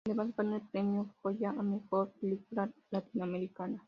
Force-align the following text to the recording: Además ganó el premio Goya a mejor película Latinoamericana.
Además 0.07 0.35
ganó 0.35 0.55
el 0.55 0.63
premio 0.63 1.13
Goya 1.21 1.51
a 1.51 1.61
mejor 1.61 2.11
película 2.19 2.71
Latinoamericana. 2.89 3.77